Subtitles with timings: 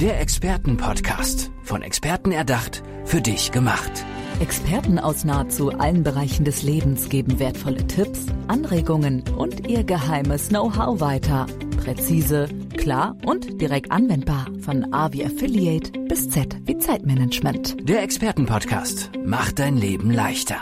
[0.00, 1.50] Der Expertenpodcast.
[1.62, 4.04] Von Experten erdacht, für dich gemacht.
[4.40, 11.00] Experten aus nahezu allen Bereichen des Lebens geben wertvolle Tipps, Anregungen und ihr geheimes Know-how
[11.00, 11.46] weiter.
[11.82, 12.46] Präzise,
[12.76, 14.48] klar und direkt anwendbar.
[14.60, 17.88] Von A wie Affiliate bis Z wie Zeitmanagement.
[17.88, 20.56] Der Expertenpodcast macht dein Leben leichter.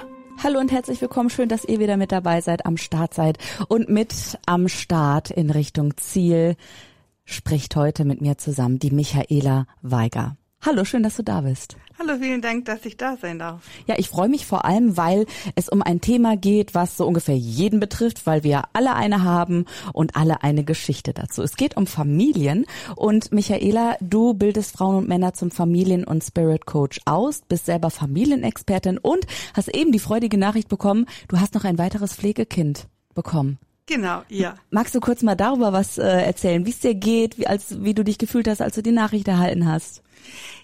[0.45, 1.31] Hallo und herzlich willkommen.
[1.31, 3.39] Schön, dass ihr wieder mit dabei seid, am Start seid.
[3.67, 6.55] Und mit am Start in Richtung Ziel
[7.25, 10.37] spricht heute mit mir zusammen die Michaela Weiger.
[10.67, 11.77] Hallo, schön, dass du da bist.
[11.99, 13.63] Hallo, vielen Dank, dass ich da sein darf.
[13.87, 17.37] Ja, ich freue mich vor allem, weil es um ein Thema geht, was so ungefähr
[17.37, 21.43] jeden betrifft, weil wir alle eine haben und alle eine Geschichte dazu.
[21.43, 22.65] Es geht um Familien
[22.97, 27.91] und Michaela, du bildest Frauen und Männer zum Familien- und Spirit Coach aus, bist selber
[27.91, 33.59] Familienexpertin und hast eben die freudige Nachricht bekommen, du hast noch ein weiteres Pflegekind bekommen.
[33.87, 34.55] Genau, ja.
[34.71, 37.93] Magst du kurz mal darüber was äh, erzählen, wie es dir geht, wie, als, wie
[37.93, 40.03] du dich gefühlt hast, als du die Nachricht erhalten hast?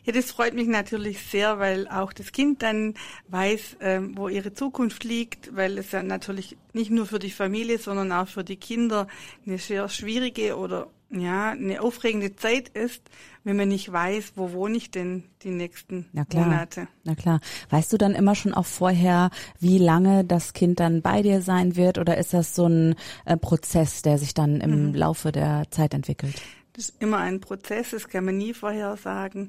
[0.05, 2.95] Ja, das freut mich natürlich sehr, weil auch das Kind dann
[3.29, 7.79] weiß, ähm, wo ihre Zukunft liegt, weil es ja natürlich nicht nur für die Familie,
[7.79, 9.07] sondern auch für die Kinder
[9.46, 13.03] eine sehr schwierige oder ja, eine aufregende Zeit ist,
[13.43, 16.45] wenn man nicht weiß, wo wohne ich denn die nächsten Na klar.
[16.47, 16.89] Monate.
[17.05, 17.41] Na klar.
[17.71, 21.75] Weißt du dann immer schon auch vorher, wie lange das Kind dann bei dir sein
[21.77, 22.95] wird oder ist das so ein
[23.25, 24.95] äh, Prozess, der sich dann im Mhm.
[24.95, 26.41] Laufe der Zeit entwickelt?
[26.75, 29.49] Das ist immer ein Prozess, das kann man nie vorhersagen.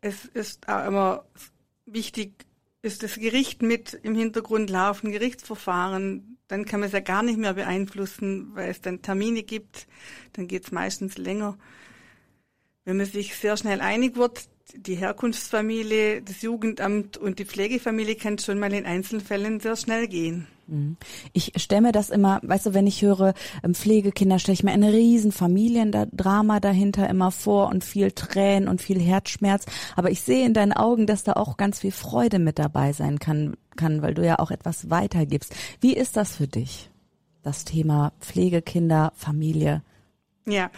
[0.00, 1.24] Es ist auch immer
[1.86, 2.46] wichtig,
[2.82, 7.38] ist das Gericht mit im Hintergrund laufen, Gerichtsverfahren, dann kann man es ja gar nicht
[7.38, 9.86] mehr beeinflussen, weil es dann Termine gibt,
[10.32, 11.58] dann geht es meistens länger.
[12.84, 18.38] Wenn man sich sehr schnell einig wird, die Herkunftsfamilie, das Jugendamt und die Pflegefamilie kann
[18.38, 20.46] schon mal in Einzelfällen sehr schnell gehen.
[21.32, 23.32] Ich stelle mir das immer, weißt du, wenn ich höre
[23.64, 28.82] ähm, Pflegekinder, stelle ich mir ein riesen Familiendrama dahinter immer vor und viel Tränen und
[28.82, 29.64] viel Herzschmerz.
[29.96, 33.18] Aber ich sehe in deinen Augen, dass da auch ganz viel Freude mit dabei sein
[33.18, 35.54] kann, kann, weil du ja auch etwas weitergibst.
[35.80, 36.90] Wie ist das für dich?
[37.42, 39.82] Das Thema Pflegekinder, Familie.
[40.44, 40.70] Ja,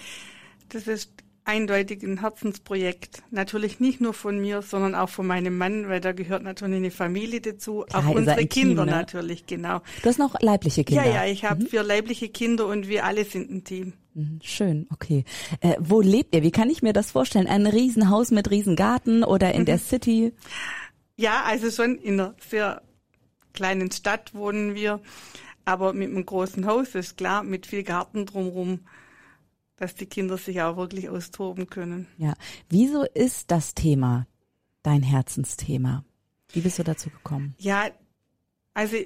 [0.68, 1.10] das ist
[1.44, 3.22] eindeutig ein Herzensprojekt.
[3.30, 6.90] Natürlich nicht nur von mir, sondern auch von meinem Mann, weil da gehört natürlich eine
[6.90, 7.84] Familie dazu.
[7.88, 8.92] Klar, auch unsere ein Team, Kinder ne?
[8.92, 9.80] natürlich, genau.
[10.02, 11.04] Du hast noch leibliche Kinder.
[11.04, 13.94] Ja, ja, ich habe vier leibliche Kinder und wir alle sind ein Team.
[14.14, 15.24] Mhm, Schön, okay.
[15.60, 16.42] Äh, wo lebt ihr?
[16.42, 17.46] Wie kann ich mir das vorstellen?
[17.46, 20.32] Ein Riesenhaus mit Riesengarten oder in der City?
[21.16, 22.82] Ja, also schon in einer sehr
[23.52, 25.00] kleinen Stadt wohnen wir,
[25.64, 28.80] aber mit einem großen Haus ist klar, mit viel Garten drumherum,
[29.76, 32.06] dass die Kinder sich auch wirklich austoben können.
[32.18, 32.34] Ja.
[32.68, 34.26] Wieso ist das Thema
[34.82, 36.04] dein Herzensthema?
[36.52, 37.54] Wie bist du dazu gekommen?
[37.58, 37.90] Ja,
[38.74, 38.96] also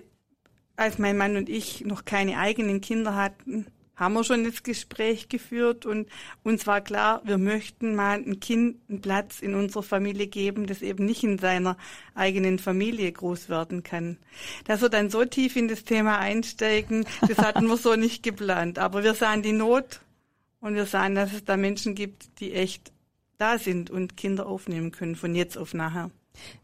[0.77, 3.67] als mein Mann und ich noch keine eigenen Kinder hatten,
[3.97, 6.09] haben wir schon das Gespräch geführt und
[6.43, 10.83] uns war klar, wir möchten mal ein Kind einen Platz in unserer Familie geben, das
[10.83, 11.77] eben nicht in seiner
[12.15, 14.19] eigenen Familie groß werden kann.
[14.65, 18.79] Dass wir dann so tief in das Thema einsteigen, das hatten wir so nicht geplant.
[18.79, 20.01] Aber wir sahen die Not
[20.61, 22.93] und wir sahen, dass es da Menschen gibt, die echt
[23.39, 26.11] da sind und Kinder aufnehmen können von jetzt auf nachher.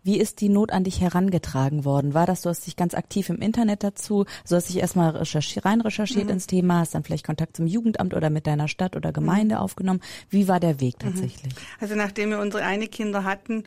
[0.02, 2.14] Wie ist die Not an dich herangetragen worden?
[2.14, 5.60] War das, du hast dich ganz aktiv im Internet dazu, so hast dich erstmal recherchi
[5.60, 9.12] rein recherchiert ins Thema, hast dann vielleicht Kontakt zum Jugendamt oder mit deiner Stadt oder
[9.12, 10.00] Gemeinde aufgenommen.
[10.28, 11.52] Wie war der Weg tatsächlich?
[11.80, 13.64] Also nachdem wir unsere eine Kinder hatten,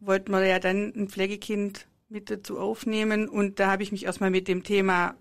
[0.00, 4.30] wollten wir ja dann ein Pflegekind mit dazu aufnehmen und da habe ich mich erstmal
[4.30, 5.14] mit dem Thema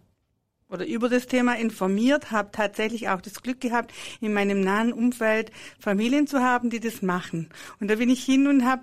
[0.70, 5.52] oder über das Thema informiert, habe tatsächlich auch das Glück gehabt, in meinem nahen Umfeld
[5.80, 7.50] Familien zu haben, die das machen.
[7.80, 8.82] Und da bin ich hin und habe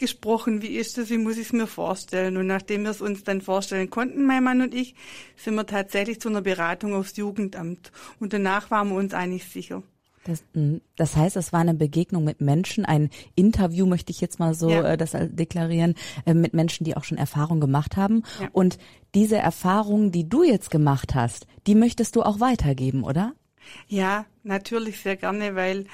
[0.00, 2.36] gesprochen, wie ist das, wie muss ich es mir vorstellen?
[2.36, 4.96] Und nachdem wir es uns dann vorstellen konnten, mein Mann und ich,
[5.36, 7.92] sind wir tatsächlich zu einer Beratung aufs Jugendamt.
[8.18, 9.84] Und danach waren wir uns eigentlich sicher.
[10.24, 14.38] Das, mh, das heißt, es war eine Begegnung mit Menschen, ein Interview möchte ich jetzt
[14.38, 14.92] mal so Ja.
[14.92, 15.94] äh, das äh, deklarieren,
[16.26, 18.24] äh, mit Menschen, die auch schon Erfahrung gemacht haben.
[18.40, 18.48] Ja.
[18.52, 18.78] Und
[19.14, 23.32] diese Erfahrungen, die du jetzt gemacht hast, die möchtest du auch weitergeben, oder?
[23.88, 25.86] Ja, natürlich sehr gerne, weil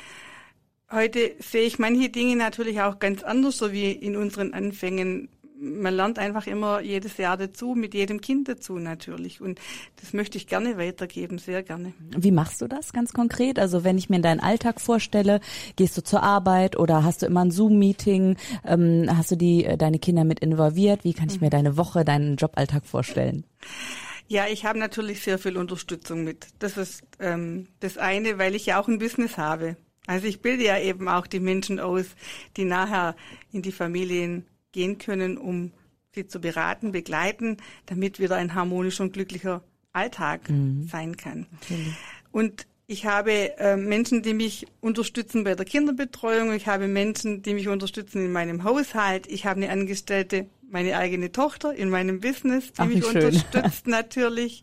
[0.90, 5.28] heute sehe ich manche Dinge natürlich auch ganz anders, so wie in unseren Anfängen.
[5.58, 9.40] Man lernt einfach immer jedes Jahr dazu, mit jedem Kind dazu natürlich.
[9.40, 9.58] Und
[10.00, 11.94] das möchte ich gerne weitergeben, sehr gerne.
[12.14, 13.58] Wie machst du das ganz konkret?
[13.58, 15.40] Also wenn ich mir deinen Alltag vorstelle,
[15.76, 18.36] gehst du zur Arbeit oder hast du immer ein Zoom-Meeting?
[18.66, 21.04] Ähm, hast du die äh, deine Kinder mit involviert?
[21.04, 23.44] Wie kann ich mir deine Woche, deinen Joballtag vorstellen?
[24.28, 26.48] Ja, ich habe natürlich sehr viel Unterstützung mit.
[26.58, 29.76] Das ist ähm, das eine, weil ich ja auch ein Business habe.
[30.06, 32.06] Also ich bilde ja eben auch die Menschen aus,
[32.56, 33.16] die nachher
[33.52, 35.72] in die Familien gehen können, um
[36.14, 39.62] sie zu beraten, begleiten, damit wieder ein harmonischer und glücklicher
[39.92, 40.42] Alltag
[40.90, 41.46] sein kann.
[42.30, 46.52] Und ich habe äh, Menschen, die mich unterstützen bei der Kinderbetreuung.
[46.52, 49.26] Ich habe Menschen, die mich unterstützen in meinem Haushalt.
[49.26, 53.24] Ich habe eine Angestellte, meine eigene Tochter in meinem Business, die Ach, mich schön.
[53.24, 54.62] unterstützt natürlich.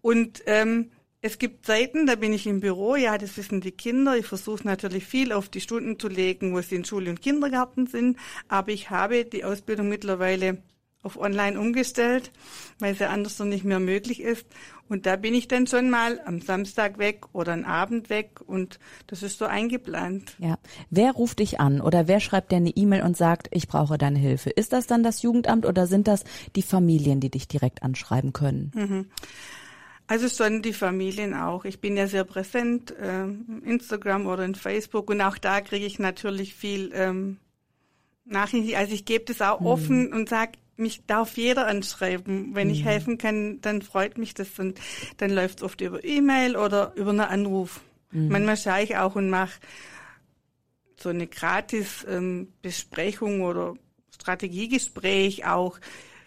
[0.00, 0.90] Und ähm,
[1.24, 4.14] es gibt Zeiten, da bin ich im Büro, ja, das wissen die Kinder.
[4.14, 7.86] Ich versuche natürlich viel auf die Stunden zu legen, wo sie in Schule und Kindergarten
[7.86, 8.18] sind.
[8.48, 10.58] Aber ich habe die Ausbildung mittlerweile
[11.02, 12.30] auf online umgestellt,
[12.78, 14.44] weil es ja anders noch nicht mehr möglich ist.
[14.90, 18.78] Und da bin ich dann schon mal am Samstag weg oder am Abend weg und
[19.06, 20.34] das ist so eingeplant.
[20.38, 20.58] Ja.
[20.90, 24.18] Wer ruft dich an oder wer schreibt dir eine E-Mail und sagt, ich brauche deine
[24.18, 24.50] Hilfe?
[24.50, 26.22] Ist das dann das Jugendamt oder sind das
[26.54, 28.72] die Familien, die dich direkt anschreiben können?
[28.74, 29.06] Mhm.
[30.06, 31.64] Also schon die Familien auch.
[31.64, 33.24] Ich bin ja sehr präsent äh,
[33.66, 37.38] Instagram oder in Facebook und auch da kriege ich natürlich viel ähm,
[38.26, 38.74] Nachrichten.
[38.76, 39.66] Also ich gebe das auch mhm.
[39.66, 42.54] offen und sage, mich darf jeder anschreiben.
[42.54, 42.74] Wenn mhm.
[42.74, 44.78] ich helfen kann, dann freut mich das und
[45.16, 47.80] dann läuft es oft über E-Mail oder über einen Anruf.
[48.10, 48.28] Mhm.
[48.28, 49.60] Manchmal schaue ich auch und mache
[50.96, 53.74] so eine gratis ähm, Besprechung oder
[54.14, 55.78] Strategiegespräch auch.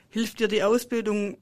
[0.09, 1.37] Hilft dir die Ausbildung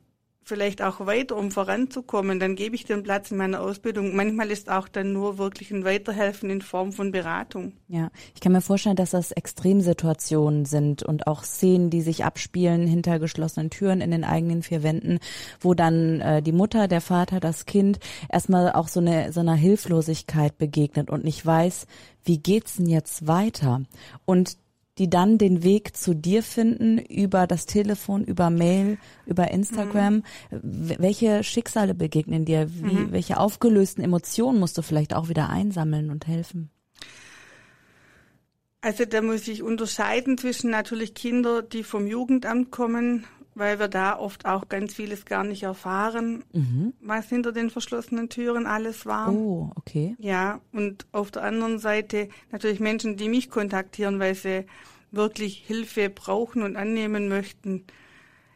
[0.45, 4.15] vielleicht auch weiter, um voranzukommen, dann gebe ich dir einen Platz in meiner Ausbildung.
[4.15, 7.73] Manchmal ist auch dann nur wirklich ein Weiterhelfen in Form von Beratung.
[7.87, 12.85] Ja, ich kann mir vorstellen, dass das Extremsituationen sind und auch Szenen, die sich abspielen
[12.85, 15.19] hinter geschlossenen Türen in den eigenen vier Wänden,
[15.59, 17.99] wo dann äh, die Mutter, der Vater, das Kind
[18.29, 21.87] erstmal auch so eine so einer Hilflosigkeit begegnet und nicht weiß,
[22.23, 23.81] wie geht's denn jetzt weiter?
[24.25, 24.57] Und
[24.97, 30.15] die dann den Weg zu dir finden über das Telefon, über Mail, über Instagram.
[30.15, 30.23] Mhm.
[30.51, 32.69] Welche Schicksale begegnen dir?
[32.69, 33.11] Wie, mhm.
[33.11, 36.69] Welche aufgelösten Emotionen musst du vielleicht auch wieder einsammeln und helfen?
[38.81, 44.19] Also da muss ich unterscheiden zwischen natürlich Kinder, die vom Jugendamt kommen, weil wir da
[44.19, 46.93] oft auch ganz vieles gar nicht erfahren, mhm.
[47.01, 49.33] was hinter den verschlossenen Türen alles war.
[49.33, 50.15] Oh, okay.
[50.19, 54.65] Ja, und auf der anderen Seite natürlich Menschen, die mich kontaktieren, weil sie
[55.11, 57.85] wirklich Hilfe brauchen und annehmen möchten.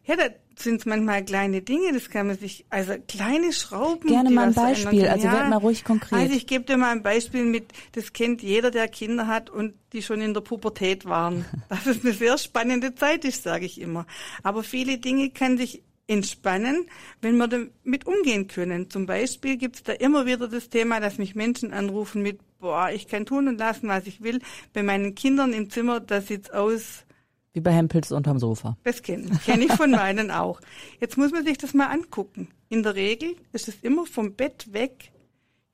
[0.05, 0.25] Ja, da
[0.61, 4.07] sind es manchmal kleine Dinge, das kann man sich, also kleine Schrauben.
[4.07, 6.19] Gerne mal ein Beispiel, also ja, werd mal ruhig konkret.
[6.19, 9.73] Also ich gebe dir mal ein Beispiel mit, das kennt jeder, der Kinder hat und
[9.93, 11.45] die schon in der Pubertät waren.
[11.69, 14.05] Das ist eine sehr spannende Zeit ist, sage ich immer.
[14.43, 16.87] Aber viele Dinge kann sich entspannen,
[17.21, 18.89] wenn wir damit umgehen können.
[18.89, 22.89] Zum Beispiel gibt es da immer wieder das Thema, dass mich Menschen anrufen mit, boah,
[22.91, 24.39] ich kann tun und lassen, was ich will.
[24.73, 27.05] Bei meinen Kindern im Zimmer, da sieht's aus.
[27.53, 28.77] Wie bei Hempels unterm Sofa.
[28.83, 30.61] Das kenne kenn ich von meinen auch.
[30.99, 32.49] Jetzt muss man sich das mal angucken.
[32.69, 35.11] In der Regel ist es immer vom Bett weg,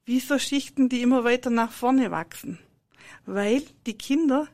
[0.06, 2.60] wie so Schichten, die immer weiter nach vorne wachsen.
[3.26, 4.48] Weil die Kinder,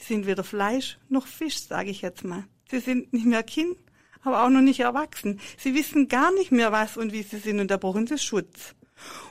[0.00, 2.44] die sind weder Fleisch noch Fisch, sage ich jetzt mal.
[2.70, 3.76] Sie sind nicht mehr Kind,
[4.22, 5.40] aber auch noch nicht erwachsen.
[5.58, 8.74] Sie wissen gar nicht mehr, was und wie sie sind und da brauchen sie Schutz.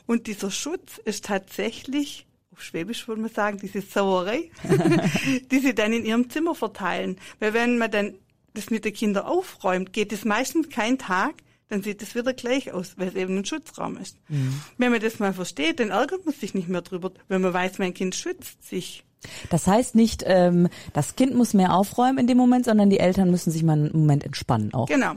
[0.05, 4.49] Und dieser Schutz ist tatsächlich, auf Schwäbisch würde man sagen, diese Sauerei,
[5.51, 7.17] die sie dann in ihrem Zimmer verteilen.
[7.39, 8.15] Weil wenn man dann
[8.53, 11.35] das mit den Kindern aufräumt, geht es meistens kein Tag,
[11.67, 14.17] dann sieht es wieder gleich aus, weil es eben ein Schutzraum ist.
[14.29, 14.61] Mhm.
[14.77, 17.79] Wenn man das mal versteht, dann ärgert man sich nicht mehr drüber, wenn man weiß,
[17.79, 19.03] mein Kind schützt sich.
[19.49, 23.31] Das heißt nicht, ähm, das Kind muss mehr aufräumen in dem Moment, sondern die Eltern
[23.31, 24.87] müssen sich mal einen Moment entspannen auch.
[24.87, 25.15] Genau.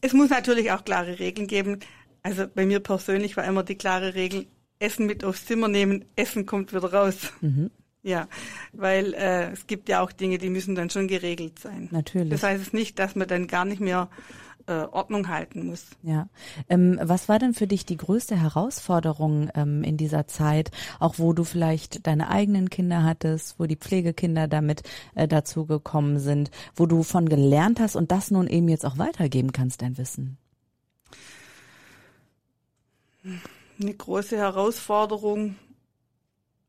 [0.00, 1.80] es muss natürlich auch klare Regeln geben.
[2.22, 4.46] Also bei mir persönlich war immer die klare Regel,
[4.78, 7.32] Essen mit aufs Zimmer nehmen, Essen kommt wieder raus.
[7.40, 7.70] Mhm.
[8.02, 8.28] Ja,
[8.72, 11.88] weil äh, es gibt ja auch Dinge, die müssen dann schon geregelt sein.
[11.90, 12.28] Natürlich.
[12.28, 14.10] Das heißt es nicht, dass man dann gar nicht mehr
[14.66, 15.86] äh, Ordnung halten muss.
[16.02, 16.28] Ja.
[16.68, 21.32] Ähm, was war denn für dich die größte Herausforderung ähm, in dieser Zeit, auch wo
[21.32, 24.82] du vielleicht deine eigenen Kinder hattest, wo die Pflegekinder damit
[25.14, 28.98] äh, dazu gekommen sind, wo du von gelernt hast und das nun eben jetzt auch
[28.98, 30.36] weitergeben kannst, dein Wissen?
[33.80, 35.56] Eine große Herausforderung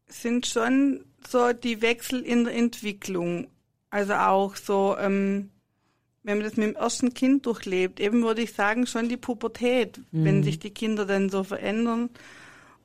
[0.07, 3.47] sind schon so die Wechsel in der Entwicklung.
[3.89, 5.49] Also auch so ähm,
[6.25, 9.99] wenn man das mit dem ersten Kind durchlebt, eben würde ich sagen, schon die Pubertät,
[10.11, 10.25] mhm.
[10.25, 12.09] wenn sich die Kinder dann so verändern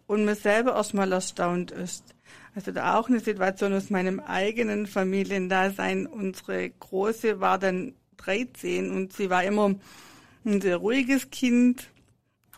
[0.07, 2.15] und man selber erstmal erstaunt ist.
[2.55, 6.07] Also da auch eine Situation aus meinem eigenen Familiendasein.
[6.07, 9.75] Unsere Große war dann 13 und sie war immer
[10.45, 11.89] ein sehr ruhiges Kind,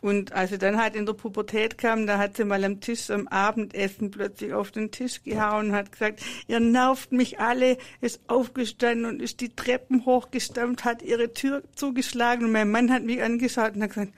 [0.03, 3.09] und als sie dann halt in der Pubertät kam, da hat sie mal am Tisch
[3.09, 8.21] am Abendessen plötzlich auf den Tisch gehauen und hat gesagt, ihr nervt mich alle, ist
[8.27, 13.23] aufgestanden und ist die Treppen hochgestammt, hat ihre Tür zugeschlagen und mein Mann hat mich
[13.23, 14.13] angeschaut und hat gesagt,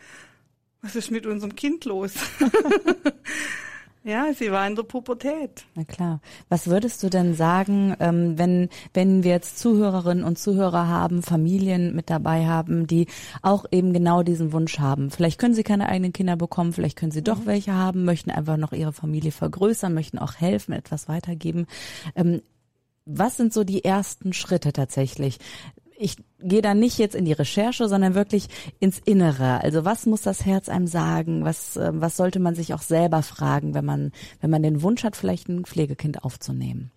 [0.81, 2.15] was ist mit unserem Kind los?
[4.07, 5.65] Ja, sie war in der Pubertät.
[5.75, 6.21] Na klar.
[6.51, 11.97] Was würdest du denn sagen, ähm, wenn, wenn wir jetzt Zuhörerinnen und Zuhörer haben, Familien
[11.97, 13.07] mit dabei haben, die
[13.41, 15.11] auch eben genau diesen Wunsch haben?
[15.11, 17.47] Vielleicht können sie keine eigenen Kinder bekommen, vielleicht können sie doch mhm.
[17.47, 21.67] welche haben, möchten einfach noch ihre Familie vergrößern, möchten auch helfen, etwas weitergeben.
[22.15, 22.43] Ähm,
[23.07, 25.39] was sind so die ersten Schritte tatsächlich?
[25.97, 28.49] Ich gehe da nicht jetzt in die Recherche, sondern wirklich
[28.81, 29.63] ins Innere.
[29.63, 31.45] Also was muss das Herz einem sagen?
[31.45, 35.05] Was, äh, was sollte man sich auch selber fragen, wenn man, wenn man den Wunsch
[35.05, 36.91] hat, vielleicht ein Pflegekind aufzunehmen?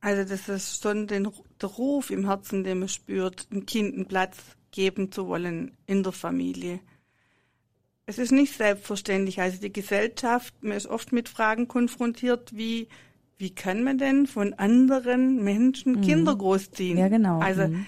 [0.00, 1.28] Also das ist schon den,
[1.60, 4.36] der Ruf im Herzen, den man spürt, ein Kind einen Platz
[4.70, 6.80] geben zu wollen in der Familie.
[8.06, 9.40] Es ist nicht selbstverständlich.
[9.40, 12.88] Also die Gesellschaft, man ist oft mit Fragen konfrontiert, wie
[13.38, 16.00] wie kann man denn von anderen Menschen mhm.
[16.02, 16.98] Kinder großziehen?
[16.98, 17.38] Ja, genau.
[17.38, 17.86] Also mhm.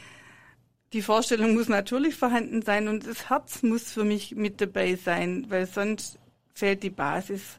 [0.93, 5.47] die Vorstellung muss natürlich vorhanden sein und das Herz muss für mich mit dabei sein,
[5.49, 6.19] weil sonst
[6.55, 7.59] fehlt die Basis.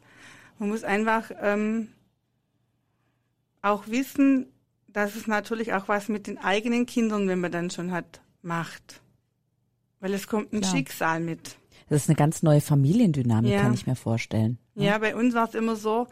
[0.58, 1.88] Man muss einfach ähm,
[3.60, 4.46] auch wissen,
[4.88, 9.02] dass es natürlich auch was mit den eigenen Kindern, wenn man dann schon hat, macht.
[10.00, 10.72] Weil es kommt ein Klar.
[10.72, 11.56] Schicksal mit.
[11.88, 13.62] Das ist eine ganz neue Familiendynamik, ja.
[13.62, 14.58] kann ich mir vorstellen.
[14.74, 16.06] Ja, ja bei uns war es immer so,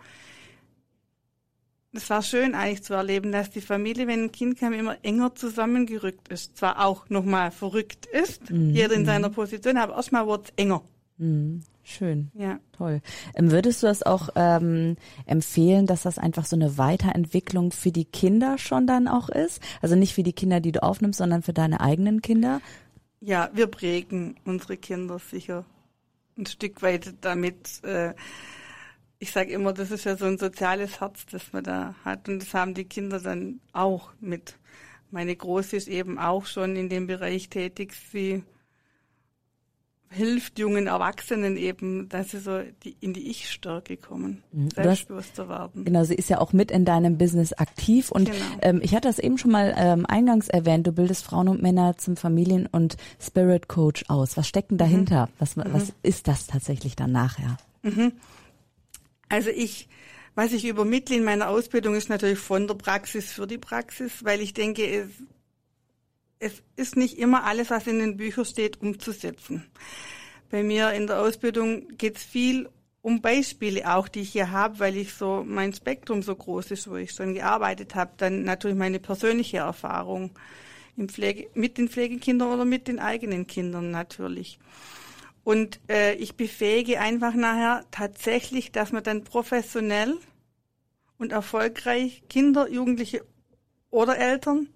[1.92, 5.34] das war schön eigentlich zu erleben, dass die Familie, wenn ein Kind kam, immer enger
[5.34, 6.56] zusammengerückt ist.
[6.56, 8.70] Zwar auch nochmal verrückt ist, mhm.
[8.70, 10.82] jeder in seiner Position, aber erstmal wurde es enger.
[11.18, 11.62] Mhm.
[11.82, 12.30] Schön.
[12.34, 12.60] Ja.
[12.72, 13.00] Toll.
[13.34, 18.04] Ähm, würdest du das auch ähm, empfehlen, dass das einfach so eine Weiterentwicklung für die
[18.04, 19.60] Kinder schon dann auch ist?
[19.82, 22.60] Also nicht für die Kinder, die du aufnimmst, sondern für deine eigenen Kinder?
[23.20, 25.64] Ja, wir prägen unsere Kinder sicher
[26.40, 27.82] ein Stück weit damit.
[27.84, 28.14] Äh,
[29.20, 32.28] ich sage immer, das ist ja so ein soziales Herz, das man da hat.
[32.28, 34.56] Und das haben die Kinder dann auch mit.
[35.10, 37.92] Meine Große ist eben auch schon in dem Bereich tätig.
[38.10, 38.42] Sie
[40.08, 44.70] hilft jungen Erwachsenen eben, dass sie so die, in die Ich-Stärke kommen, mhm.
[44.70, 45.84] selbstbewusster werden.
[45.84, 48.44] Genau, sie ist ja auch mit in deinem Business aktiv und genau.
[48.62, 51.96] ähm, ich hatte das eben schon mal ähm, eingangs erwähnt, du bildest Frauen und Männer
[51.96, 54.36] zum Familien- und Spirit Coach aus.
[54.36, 55.26] Was steckt denn dahinter?
[55.26, 55.30] Mhm.
[55.38, 55.94] Was, was mhm.
[56.02, 57.58] ist das tatsächlich dann nachher?
[57.82, 58.12] Mhm.
[59.30, 59.88] Also ich,
[60.34, 64.40] was ich übermittle in meiner Ausbildung ist natürlich von der Praxis für die Praxis, weil
[64.42, 65.08] ich denke, es,
[66.40, 69.64] es ist nicht immer alles, was in den Büchern steht, umzusetzen.
[70.50, 72.68] Bei mir in der Ausbildung geht es viel
[73.02, 76.90] um Beispiele auch, die ich hier habe, weil ich so mein Spektrum so groß ist,
[76.90, 80.32] wo ich schon gearbeitet habe, dann natürlich meine persönliche Erfahrung
[80.96, 84.58] im Pflege, mit den Pflegekindern oder mit den eigenen Kindern natürlich.
[85.44, 90.16] Und äh, ich befähige einfach nachher tatsächlich, dass man dann professionell
[91.18, 93.24] und erfolgreich Kinder, Jugendliche
[93.90, 94.68] oder Eltern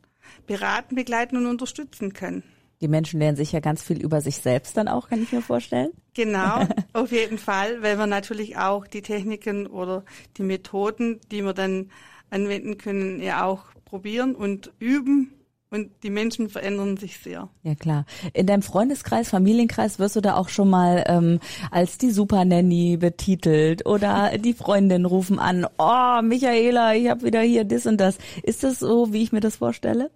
[0.46, 2.42] beraten, begleiten und unterstützen kann.
[2.80, 5.40] Die Menschen lernen sich ja ganz viel über sich selbst dann auch, kann ich mir
[5.42, 5.90] vorstellen.
[6.14, 10.04] Genau, auf jeden Fall, weil wir natürlich auch die Techniken oder
[10.36, 11.90] die Methoden, die wir dann
[12.30, 15.32] anwenden können, ja auch probieren und üben
[15.74, 17.48] und die Menschen verändern sich sehr.
[17.64, 18.06] Ja klar.
[18.32, 21.40] In deinem Freundeskreis, Familienkreis wirst du da auch schon mal ähm,
[21.72, 27.40] als die Super Nanny betitelt oder die Freundinnen rufen an, oh Michaela, ich habe wieder
[27.40, 28.18] hier das und das.
[28.44, 30.10] Ist das so, wie ich mir das vorstelle?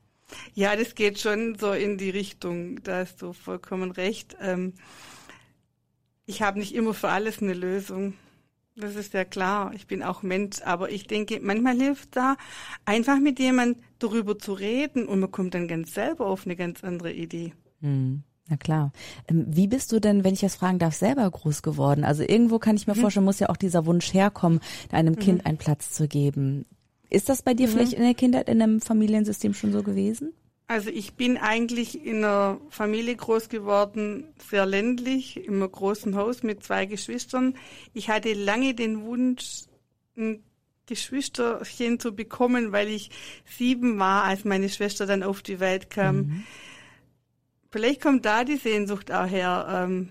[0.54, 2.80] Ja, das geht schon so in die Richtung.
[2.84, 4.36] Da hast du vollkommen recht.
[4.40, 4.74] Ähm,
[6.26, 8.14] ich habe nicht immer für alles eine Lösung.
[8.80, 9.72] Das ist ja klar.
[9.74, 12.36] Ich bin auch Mensch, aber ich denke, manchmal hilft da
[12.84, 16.84] einfach mit jemand darüber zu reden und man kommt dann ganz selber auf eine ganz
[16.84, 17.52] andere Idee.
[17.80, 18.22] Hm.
[18.48, 18.92] Na klar.
[19.28, 22.04] Ähm, wie bist du denn, wenn ich das fragen darf, selber groß geworden?
[22.04, 23.00] Also irgendwo kann ich mir mhm.
[23.00, 25.18] vorstellen, muss ja auch dieser Wunsch herkommen, einem mhm.
[25.18, 26.64] Kind einen Platz zu geben.
[27.10, 27.72] Ist das bei dir mhm.
[27.72, 30.32] vielleicht in der Kindheit in einem Familiensystem schon so gewesen?
[30.68, 36.62] Also ich bin eigentlich in einer Familie groß geworden, sehr ländlich, im großen Haus mit
[36.62, 37.54] zwei Geschwistern.
[37.94, 39.62] Ich hatte lange den Wunsch,
[40.14, 40.42] ein
[40.84, 43.10] Geschwisterchen zu bekommen, weil ich
[43.46, 46.16] sieben war, als meine Schwester dann auf die Welt kam.
[46.16, 46.44] Mhm.
[47.70, 49.66] Vielleicht kommt da die Sehnsucht auch her.
[49.70, 50.10] Ähm,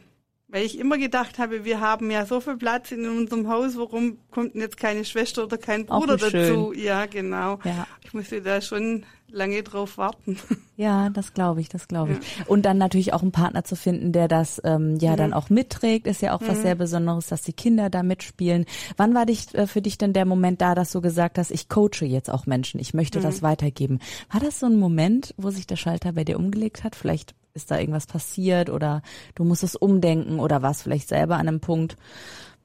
[0.49, 4.17] weil ich immer gedacht habe, wir haben ja so viel Platz in unserem Haus, warum
[4.31, 6.71] kommt denn jetzt keine Schwester oder kein Bruder dazu?
[6.73, 7.59] Ja, genau.
[7.65, 7.85] Ja.
[8.01, 10.37] Ich musste da schon lange drauf warten.
[10.79, 12.37] Ja, das glaube ich, das glaube ich.
[12.37, 12.45] Ja.
[12.45, 15.17] Und dann natürlich auch einen Partner zu finden, der das ähm, ja mhm.
[15.17, 16.49] dann auch mitträgt, ist ja auch mhm.
[16.49, 18.65] was sehr Besonderes, dass die Kinder da mitspielen.
[18.95, 21.67] Wann war dich, äh, für dich denn der Moment da, dass du gesagt hast, ich
[21.67, 23.23] coache jetzt auch Menschen, ich möchte mhm.
[23.23, 23.97] das weitergeben?
[24.31, 26.95] War das so ein Moment, wo sich der Schalter bei dir umgelegt hat?
[26.95, 29.01] Vielleicht ist da irgendwas passiert oder
[29.35, 31.97] du musst es umdenken oder warst vielleicht selber an einem Punkt,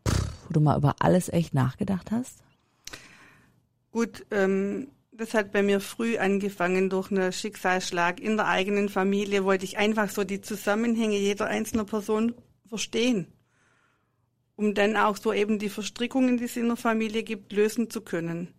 [0.05, 2.45] wo du mal über alles echt nachgedacht hast?
[3.91, 9.45] Gut, ähm, das hat bei mir früh angefangen durch einen Schicksalsschlag in der eigenen Familie.
[9.45, 12.35] Wollte ich einfach so die Zusammenhänge jeder einzelnen Person
[12.69, 13.27] verstehen.
[14.57, 18.01] um dann auch so eben die Verstrickungen, die es in der Familie gibt, lösen zu
[18.01, 18.55] können.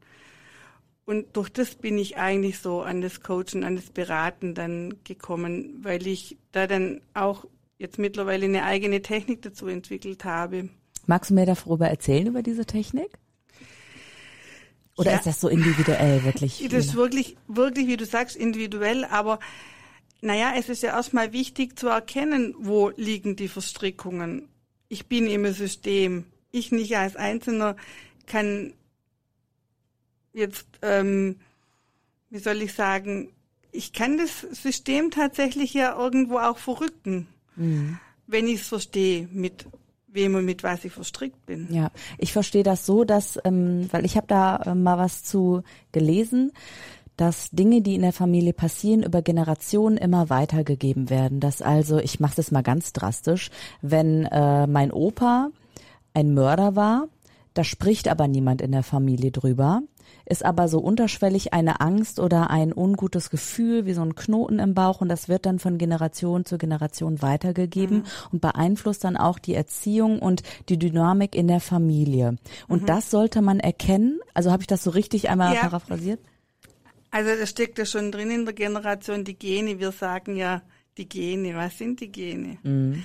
[1.06, 5.80] Und durch das bin ich eigentlich so an das Coachen, an das Beraten dann gekommen,
[5.84, 7.46] weil ich da dann auch
[7.78, 10.70] jetzt mittlerweile eine eigene Technik dazu entwickelt habe.
[11.06, 13.10] Magst du mir darüber erzählen, über diese Technik?
[14.96, 15.18] Oder ja.
[15.18, 16.64] ist das so individuell wirklich?
[16.70, 19.40] Das ist wirklich, wirklich, wie du sagst, individuell, aber
[20.22, 24.48] naja, es ist ja erstmal wichtig zu erkennen, wo liegen die Verstrickungen.
[24.88, 26.26] Ich bin im System.
[26.52, 27.76] Ich nicht als Einzelner
[28.26, 28.74] kann
[30.34, 31.38] jetzt, ähm,
[32.30, 33.30] wie soll ich sagen,
[33.72, 37.98] ich kann das System tatsächlich ja irgendwo auch verrücken, mhm.
[38.28, 39.66] wenn ich es verstehe, mit
[40.08, 41.68] wem und mit was ich verstrickt bin.
[41.72, 45.64] Ja, ich verstehe das so, dass, ähm, weil ich habe da äh, mal was zu
[45.92, 46.52] gelesen,
[47.18, 51.40] dass Dinge, die in der Familie passieren, über Generationen immer weitergegeben werden.
[51.40, 53.50] Dass also, ich mache das mal ganz drastisch,
[53.82, 55.50] wenn äh, mein Opa
[56.14, 57.08] ein Mörder war,
[57.54, 59.82] da spricht aber niemand in der Familie drüber,
[60.26, 64.74] ist aber so unterschwellig eine Angst oder ein ungutes Gefühl, wie so ein Knoten im
[64.74, 68.06] Bauch und das wird dann von Generation zu Generation weitergegeben mhm.
[68.32, 72.38] und beeinflusst dann auch die Erziehung und die Dynamik in der Familie.
[72.68, 72.86] Und mhm.
[72.86, 74.20] das sollte man erkennen.
[74.34, 75.62] Also habe ich das so richtig einmal ja.
[75.62, 76.20] paraphrasiert?
[77.12, 79.80] Also das steckt ja schon drin in der Generation, die Gene.
[79.80, 80.64] Wir sagen ja
[80.98, 81.56] die Gene.
[81.56, 82.58] Was sind die Gene?
[82.64, 83.04] Mhm.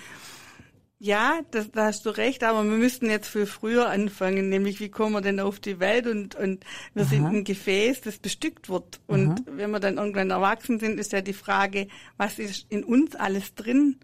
[1.00, 4.88] Ja, das, da hast du recht, aber wir müssten jetzt viel früher anfangen, nämlich wie
[4.88, 7.08] kommen wir denn auf die Welt und, und wir Aha.
[7.08, 9.00] sind ein Gefäß, das bestückt wird.
[9.06, 9.36] Und Aha.
[9.46, 11.86] wenn wir dann irgendwann erwachsen sind, ist ja die Frage,
[12.16, 13.96] was ist in uns alles drin?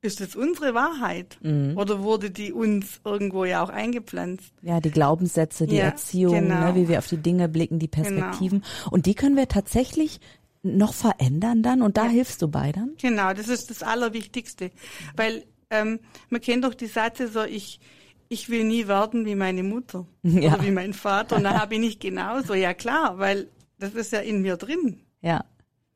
[0.00, 1.38] Ist das unsere Wahrheit?
[1.42, 1.76] Mhm.
[1.76, 4.54] Oder wurde die uns irgendwo ja auch eingepflanzt?
[4.62, 6.72] Ja, die Glaubenssätze, die ja, Erziehung, ne, genau.
[6.72, 8.60] ne, wie wir auf die Dinge blicken, die Perspektiven.
[8.60, 8.90] Genau.
[8.90, 10.18] Und die können wir tatsächlich
[10.62, 12.10] noch verändern dann und da ja.
[12.10, 12.94] hilfst du bei dann?
[13.00, 14.70] Genau, das ist das Allerwichtigste.
[15.16, 17.80] Weil ähm, man kennt doch die Sätze so, ich,
[18.28, 20.54] ich will nie werden wie meine Mutter ja.
[20.54, 21.36] oder wie mein Vater.
[21.36, 22.54] Und dann bin ich genauso.
[22.54, 23.48] Ja klar, weil
[23.78, 25.00] das ist ja in mir drin.
[25.20, 25.44] Ja.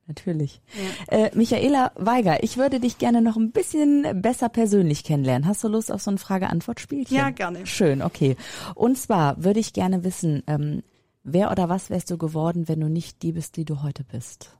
[0.07, 0.61] Natürlich.
[1.09, 1.16] Ja.
[1.16, 5.49] Äh, Michaela Weiger, ich würde dich gerne noch ein bisschen besser persönlich kennenlernen.
[5.49, 7.16] Hast du Lust auf so ein Frage-Antwort-Spielchen?
[7.16, 7.66] Ja, gerne.
[7.66, 8.37] Schön, okay.
[8.75, 10.83] Und zwar würde ich gerne wissen, ähm,
[11.23, 14.54] wer oder was wärst du geworden, wenn du nicht die bist, die du heute bist?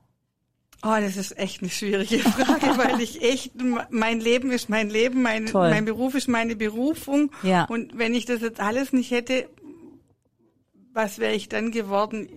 [0.83, 3.53] Oh, das ist echt eine schwierige Frage, weil ich echt,
[3.89, 7.31] mein Leben ist mein Leben, mein, mein Beruf ist meine Berufung.
[7.43, 7.65] Ja.
[7.65, 9.49] Und wenn ich das jetzt alles nicht hätte,
[10.93, 12.27] was wäre ich dann geworden?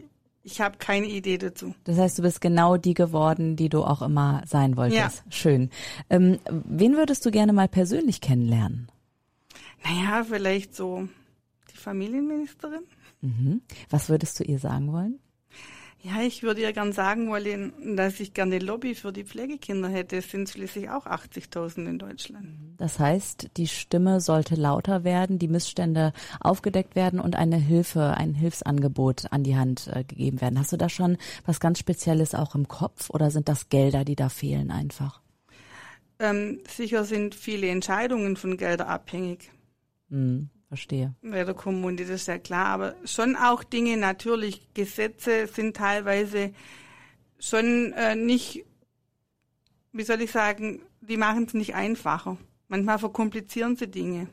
[0.43, 1.75] Ich habe keine Idee dazu.
[1.85, 4.99] Das heißt, du bist genau die geworden, die du auch immer sein wolltest.
[4.99, 5.31] Ja.
[5.31, 5.71] Schön.
[6.09, 8.89] Ähm, wen würdest du gerne mal persönlich kennenlernen?
[9.85, 11.07] Naja, vielleicht so
[11.73, 12.83] die Familienministerin.
[13.21, 13.61] Mhm.
[13.91, 15.19] Was würdest du ihr sagen wollen?
[16.01, 20.19] Ja, ich würde ja gern sagen wollen, dass ich gerne Lobby für die Pflegekinder hätte.
[20.19, 22.47] Es sind schließlich auch 80.000 in Deutschland.
[22.77, 28.35] Das heißt, die Stimme sollte lauter werden, die Missstände aufgedeckt werden und eine Hilfe, ein
[28.35, 30.61] Hilfsangebot an die Hand äh, gegeben werden.
[30.61, 34.17] Hast du da schon was ganz Spezielles auch im Kopf oder sind das Gelder, die
[34.17, 35.21] da fehlen einfach?
[36.21, 39.51] Ähm, sicher sind viele Entscheidungen von Gelder abhängig.
[40.09, 40.51] Mhm.
[40.69, 41.15] Verstehe.
[41.23, 42.67] Bei der Kommune, das ist ja klar.
[42.67, 46.53] Aber schon auch Dinge, natürlich, Gesetze sind teilweise
[47.39, 48.65] schon äh, nicht,
[49.93, 52.37] wie soll ich sagen, die machen es nicht einfacher.
[52.69, 54.29] Manchmal verkomplizieren sie Dinge.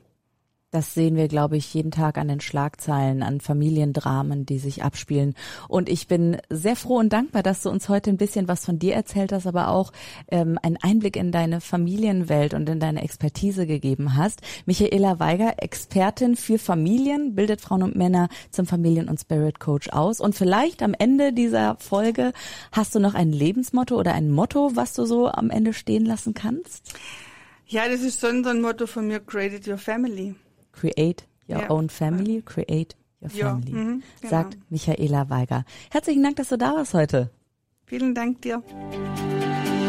[0.76, 5.34] Das sehen wir, glaube ich, jeden Tag an den Schlagzeilen, an Familiendramen, die sich abspielen.
[5.70, 8.78] Und ich bin sehr froh und dankbar, dass du uns heute ein bisschen was von
[8.78, 9.94] dir erzählt hast, aber auch
[10.28, 14.42] ähm, einen Einblick in deine Familienwelt und in deine Expertise gegeben hast.
[14.66, 20.20] Michaela Weiger, Expertin für Familien, bildet Frauen und Männer zum Familien- und Spirit Coach aus.
[20.20, 22.34] Und vielleicht am Ende dieser Folge
[22.74, 26.34] hast du noch ein Lebensmotto oder ein Motto, was du so am Ende stehen lassen
[26.34, 26.94] kannst?
[27.66, 30.36] Ja, das ist so ein Motto von mir, Created Your Family.
[30.80, 31.70] Create Your ja.
[31.70, 34.30] Own Family, Create Your Family, ja, mh, genau.
[34.30, 35.64] sagt Michaela Weiger.
[35.92, 37.32] Herzlichen Dank, dass du da warst heute.
[37.86, 38.64] Vielen Dank dir.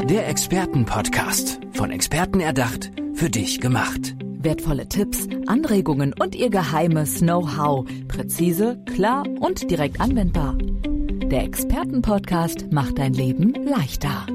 [0.09, 4.15] Der Expertenpodcast, von Experten erdacht, für dich gemacht.
[4.39, 7.87] Wertvolle Tipps, Anregungen und ihr geheimes Know-how.
[8.07, 10.57] Präzise, klar und direkt anwendbar.
[10.59, 14.27] Der Expertenpodcast macht dein Leben leichter.